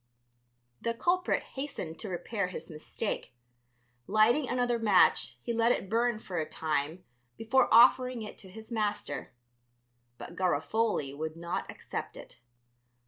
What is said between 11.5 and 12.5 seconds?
accept it.